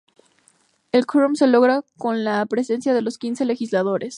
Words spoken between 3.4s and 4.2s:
legisladores.